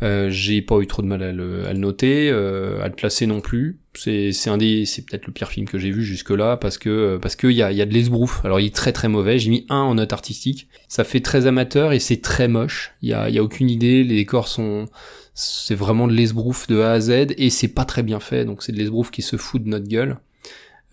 Euh, 0.04 0.30
j'ai 0.32 0.62
pas 0.62 0.80
eu 0.80 0.88
trop 0.88 1.02
de 1.02 1.08
mal 1.08 1.22
à 1.22 1.32
le, 1.32 1.68
à 1.68 1.74
le 1.74 1.80
noter, 1.80 2.30
euh, 2.32 2.82
à 2.82 2.88
le 2.88 2.96
classer 2.96 3.28
non 3.28 3.40
plus. 3.40 3.80
C'est 3.94 4.32
c'est 4.32 4.50
un 4.50 4.58
des 4.58 4.86
c'est 4.86 5.06
peut-être 5.06 5.28
le 5.28 5.34
pire 5.34 5.50
film 5.50 5.68
que 5.68 5.78
j'ai 5.78 5.92
vu 5.92 6.04
jusque 6.04 6.32
là 6.32 6.58
parce 6.58 6.78
que 6.78 7.18
parce 7.22 7.36
que 7.36 7.48
il 7.48 7.56
y 7.56 7.62
a 7.62 7.72
il 7.72 7.78
y 7.78 7.82
a 7.82 7.86
de 7.86 7.94
l'esbrouf. 7.94 8.44
Alors 8.46 8.60
il 8.60 8.68
est 8.68 8.76
très 8.76 8.94
très 8.94 9.10
mauvais. 9.10 9.38
J'ai 9.38 9.50
mis 9.50 9.66
un 9.70 9.82
en 9.82 9.96
note 9.96 10.14
artistique. 10.14 10.68
Ça 10.88 11.04
fait 11.04 11.20
très 11.20 11.46
amateur 11.46 11.94
et 11.94 12.00
c'est 12.00 12.22
très 12.22 12.48
moche. 12.48 12.94
Il 13.02 13.10
y 13.10 13.14
a 13.14 13.30
y 13.30 13.38
a 13.38 13.44
aucune 13.44 13.70
idée. 13.70 14.04
Les 14.04 14.16
décors 14.16 14.48
sont 14.48 14.88
c'est 15.34 15.76
vraiment 15.76 16.08
de 16.08 16.14
l'esbrouf 16.14 16.68
de 16.68 16.80
A 16.82 16.94
à 16.94 17.00
Z 17.00 17.28
et 17.38 17.50
c'est 17.50 17.68
pas 17.68 17.86
très 17.86 18.04
bien 18.04 18.20
fait. 18.20 18.46
Donc 18.46 18.64
c'est 18.64 18.72
de 18.72 18.78
l'esbrouf 18.78 19.12
qui 19.12 19.22
se 19.22 19.38
fout 19.38 19.64
de 19.64 19.70
notre 19.70 19.88
gueule. 19.88 20.18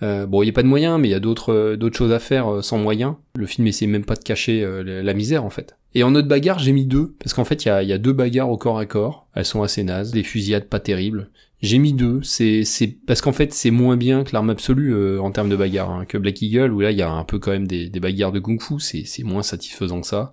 Euh, 0.03 0.27
bon, 0.27 0.43
il 0.43 0.47
y 0.47 0.51
a 0.51 0.53
pas 0.53 0.63
de 0.63 0.69
moyens, 0.69 1.01
mais 1.01 1.09
il 1.09 1.11
y 1.11 1.15
a 1.15 1.21
d'autres 1.21 1.75
d'autres 1.75 1.97
choses 1.97 2.13
à 2.13 2.19
faire 2.19 2.53
euh, 2.53 2.63
sans 2.63 2.79
moyens. 2.79 3.15
Le 3.35 3.47
film 3.47 3.67
essaie 3.67 3.87
même 3.87 4.05
pas 4.05 4.15
de 4.15 4.23
cacher 4.23 4.63
euh, 4.63 5.03
la 5.03 5.15
misère 5.15 5.45
en 5.45 5.51
fait. 5.51 5.77
Et 5.95 6.03
en 6.03 6.11
note 6.11 6.29
bagarre, 6.29 6.59
j'ai 6.59 6.73
mis 6.73 6.87
deux 6.87 7.15
parce 7.19 7.33
qu'en 7.33 7.45
fait, 7.45 7.65
il 7.65 7.69
y 7.69 7.71
a, 7.71 7.83
il 7.83 7.89
y 7.89 7.93
a 7.93 7.99
deux 7.99 8.13
bagarres 8.13 8.51
au 8.51 8.57
corps 8.57 8.79
à 8.79 8.87
corps. 8.87 9.27
Elles 9.35 9.45
sont 9.45 9.63
assez 9.63 9.83
nazes, 9.83 10.13
des 10.13 10.23
fusillades 10.23 10.69
pas 10.69 10.81
terribles. 10.81 11.31
J'ai 11.61 11.79
mis 11.79 11.93
deux, 11.93 12.23
c'est 12.23 12.63
c'est 12.63 12.87
parce 12.87 13.21
qu'en 13.21 13.33
fait, 13.33 13.53
c'est 13.53 13.73
moins 13.73 13.97
bien 13.97 14.23
que 14.23 14.33
l'arme 14.33 14.51
absolue 14.51 14.95
euh, 14.95 15.21
en 15.21 15.33
termes 15.33 15.49
de 15.49 15.57
bagarre 15.57 15.91
hein, 15.91 16.05
que 16.05 16.17
Black 16.17 16.41
Eagle 16.41 16.73
où 16.73 16.81
là, 16.81 16.93
il 16.93 16.99
y 16.99 17.03
a 17.03 17.11
un 17.11 17.25
peu 17.25 17.41
quand 17.41 17.51
même 17.51 17.67
des, 17.67 17.89
des 17.89 18.01
bagarres 18.01 18.31
de 18.31 18.39
kung-fu. 18.39 18.79
C'est 18.79 19.05
c'est 19.07 19.25
moins 19.25 19.43
satisfaisant 19.43 20.01
que 20.01 20.07
ça. 20.07 20.33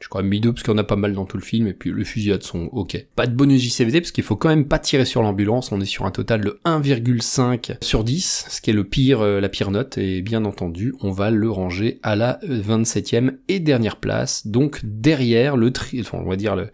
Je 0.00 0.08
crois 0.08 0.22
mis 0.22 0.40
deux 0.40 0.52
parce 0.52 0.62
qu'il 0.62 0.72
y 0.72 0.74
en 0.74 0.78
a 0.78 0.84
pas 0.84 0.96
mal 0.96 1.12
dans 1.12 1.24
tout 1.24 1.36
le 1.36 1.42
film 1.42 1.66
et 1.66 1.72
puis 1.72 1.92
les 1.92 2.04
fusillades 2.04 2.42
sont 2.42 2.68
ok. 2.72 3.06
Pas 3.16 3.26
de 3.26 3.34
bonus 3.34 3.60
JCVD 3.60 4.00
parce 4.00 4.12
qu'il 4.12 4.22
faut 4.22 4.36
quand 4.36 4.48
même 4.48 4.66
pas 4.66 4.78
tirer 4.78 5.04
sur 5.04 5.22
l'ambulance. 5.22 5.72
On 5.72 5.80
est 5.80 5.86
sur 5.86 6.06
un 6.06 6.12
total 6.12 6.42
de 6.42 6.60
1,5 6.64 7.78
sur 7.82 8.04
10, 8.04 8.46
ce 8.48 8.60
qui 8.60 8.70
est 8.70 8.74
le 8.74 8.84
pire, 8.84 9.20
euh, 9.20 9.40
la 9.40 9.48
pire 9.48 9.72
note. 9.72 9.98
Et 9.98 10.22
bien 10.22 10.44
entendu, 10.44 10.94
on 11.00 11.10
va 11.10 11.30
le 11.30 11.50
ranger 11.50 11.98
à 12.04 12.14
la 12.14 12.38
27e 12.44 13.38
et 13.48 13.58
dernière 13.58 13.96
place. 13.96 14.46
Donc 14.46 14.80
derrière 14.84 15.56
le 15.56 15.72
tri, 15.72 16.00
enfin 16.00 16.18
on 16.24 16.28
va 16.28 16.36
dire 16.36 16.54
le, 16.54 16.68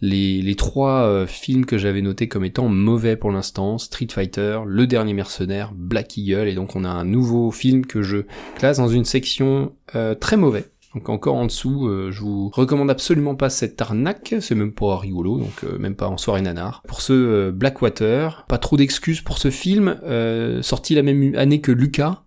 les, 0.00 0.42
les 0.42 0.54
trois 0.54 1.02
euh, 1.02 1.26
films 1.26 1.64
que 1.64 1.78
j'avais 1.78 2.02
notés 2.02 2.28
comme 2.28 2.44
étant 2.44 2.68
mauvais 2.68 3.16
pour 3.16 3.30
l'instant, 3.30 3.78
Street 3.78 4.08
Fighter, 4.10 4.60
Le 4.66 4.86
Dernier 4.86 5.14
Mercenaire, 5.14 5.72
Black 5.74 6.16
Eagle, 6.18 6.48
et 6.48 6.54
donc 6.54 6.76
on 6.76 6.84
a 6.84 6.90
un 6.90 7.04
nouveau 7.04 7.50
film 7.50 7.86
que 7.86 8.02
je 8.02 8.18
classe 8.56 8.76
dans 8.76 8.88
une 8.88 9.04
section 9.04 9.72
euh, 9.94 10.14
très 10.14 10.36
mauvais. 10.36 10.66
Donc 10.94 11.10
encore 11.10 11.34
en 11.34 11.46
dessous, 11.46 11.86
euh, 11.86 12.10
je 12.10 12.22
vous 12.22 12.48
recommande 12.48 12.90
absolument 12.90 13.34
pas 13.34 13.50
cette 13.50 13.80
arnaque, 13.80 14.34
c'est 14.40 14.54
même 14.54 14.72
pas 14.72 14.96
rigolo, 14.96 15.38
donc 15.38 15.64
euh, 15.64 15.78
même 15.78 15.94
pas 15.94 16.08
en 16.08 16.16
soirée 16.16 16.40
nanar. 16.40 16.82
Pour 16.88 17.02
ce 17.02 17.12
euh, 17.12 17.52
Blackwater, 17.52 18.46
pas 18.48 18.56
trop 18.56 18.78
d'excuses 18.78 19.20
pour 19.20 19.36
ce 19.36 19.50
film, 19.50 20.00
euh, 20.04 20.62
sorti 20.62 20.94
la 20.94 21.02
même 21.02 21.34
année 21.36 21.60
que 21.60 21.72
Lucas, 21.72 22.22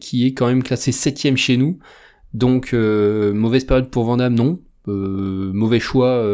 qui 0.00 0.26
est 0.26 0.32
quand 0.32 0.46
même 0.46 0.62
classé 0.62 0.92
septième 0.92 1.36
chez 1.36 1.58
nous. 1.58 1.78
Donc 2.32 2.72
mauvaise 2.72 3.64
période 3.64 3.90
pour 3.90 4.04
Van 4.04 4.16
Damme, 4.16 4.34
non. 4.34 4.60
Mauvais 4.86 5.78
choix, 5.78 6.24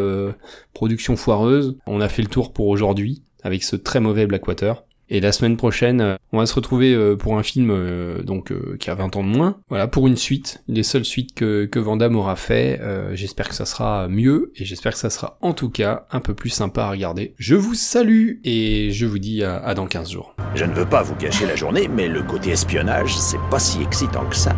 production 0.73 1.17
foireuse. 1.17 1.77
On 1.89 2.01
a 2.01 2.09
fait 2.09 2.23
le 2.23 2.29
tour 2.29 2.53
pour 2.53 2.69
aujourd'hui 2.69 3.25
avec 3.43 3.65
ce 3.65 3.75
très 3.75 3.99
mauvais 3.99 4.29
Blackwater. 4.29 4.85
Et 5.11 5.21
la 5.21 5.33
semaine 5.33 5.57
prochaine, 5.57 6.01
euh, 6.01 6.17
on 6.33 6.39
va 6.39 6.47
se 6.47 6.55
retrouver 6.55 6.95
euh, 6.95 7.15
pour 7.15 7.39
un 7.39 7.43
film 7.43 7.71
euh, 7.71 8.23
donc 8.23 8.53
qui 8.79 8.91
a 8.91 8.95
20 8.95 9.17
ans 9.17 9.23
de 9.23 9.29
moins. 9.29 9.59
Voilà, 9.69 9.87
pour 9.87 10.07
une 10.07 10.17
suite, 10.17 10.63
les 10.67 10.83
seules 10.83 11.05
suites 11.05 11.35
que, 11.35 11.67
que 11.67 11.79
Van 11.79 11.97
Damme 11.97 12.17
aura 12.17 12.37
fait. 12.37 12.81
Euh, 12.81 13.15
j'espère 13.15 13.49
que 13.49 13.55
ça 13.55 13.67
sera 13.67 14.09
mieux 14.09 14.53
et 14.57 14.65
j'espère 14.65 14.93
que 14.93 14.99
ça 14.99 15.11
sera 15.11 15.39
en 15.43 15.53
tout 15.53 15.71
cas 15.71 16.07
un 16.11 16.21
peu 16.21 16.35
plus 16.35 16.51
sympa 16.51 16.85
à 16.85 16.91
regarder. 16.91 17.35
Je 17.39 17.55
vous 17.55 17.75
salue 17.75 18.39
et 18.45 18.91
je 18.93 19.07
vous 19.07 19.19
dis 19.19 19.45
à, 19.45 19.59
à 19.59 19.75
dans 19.75 19.87
15 19.87 20.11
jours. 20.11 20.35
Je 20.55 20.65
ne 20.65 20.73
veux 20.73 20.87
pas 20.87 21.03
vous 21.03 21.15
gâcher 21.17 21.47
la 21.47 21.57
journée, 21.57 21.89
mais 21.89 22.09
le 22.09 22.23
côté 22.23 22.51
espionnage, 22.51 23.17
c'est 23.17 23.41
pas 23.51 23.59
si 23.59 23.83
excitant 23.83 24.25
que 24.25 24.37
ça. 24.37 24.55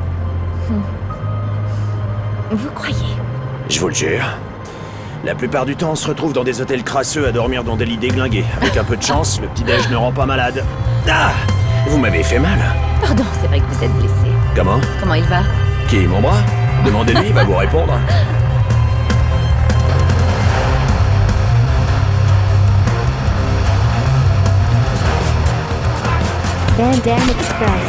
Vous 2.50 2.70
croyez? 2.70 2.96
Je 3.68 3.80
vous 3.80 3.88
le 3.88 3.94
jure. 3.94 4.24
La 5.24 5.34
plupart 5.34 5.66
du 5.66 5.74
temps, 5.74 5.92
on 5.92 5.96
se 5.96 6.06
retrouve 6.06 6.32
dans 6.32 6.44
des 6.44 6.60
hôtels 6.60 6.84
crasseux 6.84 7.26
à 7.26 7.32
dormir 7.32 7.64
dans 7.64 7.76
des 7.76 7.84
lits 7.84 7.96
déglingués. 7.96 8.44
Avec 8.60 8.76
un 8.76 8.84
peu 8.84 8.96
de 8.96 9.02
chance, 9.02 9.40
le 9.40 9.48
petit-déj 9.48 9.88
ne 9.90 9.96
rend 9.96 10.12
pas 10.12 10.26
malade. 10.26 10.64
Ah 11.08 11.32
Vous 11.88 11.98
m'avez 11.98 12.22
fait 12.22 12.38
mal. 12.38 12.58
Pardon, 13.00 13.24
c'est 13.40 13.48
vrai 13.48 13.60
que 13.60 13.66
vous 13.66 13.84
êtes 13.84 13.92
blessé. 13.98 14.30
Comment 14.54 14.80
Comment 15.00 15.14
il 15.14 15.24
va 15.24 15.40
Qui 15.88 15.98
Mon 16.06 16.20
bras 16.20 16.38
Demandez-lui, 16.84 17.28
il 17.28 17.32
va 17.34 17.44
vous 17.44 17.56
répondre. 17.56 17.98
Van 26.76 26.90
Dam 27.04 27.30
Express. 27.30 27.86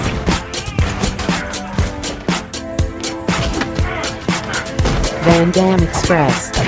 Van 5.25 5.48
Dam 5.51 5.84
Express. 5.84 6.66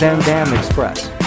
Van 0.00 0.18
Dam 0.20 0.50
Express. 0.54 1.19